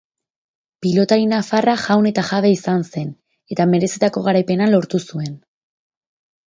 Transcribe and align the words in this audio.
Pilotari 0.85 1.27
nafarra 1.33 1.75
jaun 1.83 2.09
eta 2.11 2.25
jabe 2.31 2.53
izan 2.55 2.89
zen, 2.95 3.13
eta 3.57 3.69
merezitako 3.75 4.27
garaipena 4.31 4.73
lortu 4.75 5.07
zuen. 5.11 5.35